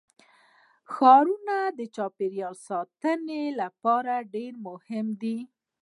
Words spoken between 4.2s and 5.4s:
ډېر مهم دي.